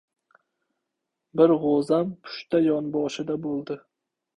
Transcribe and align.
Bir 1.41 1.55
g‘o‘zam 1.67 2.17
pushta 2.25 2.67
yonboshida 2.73 3.41
bo‘ldi. 3.49 3.85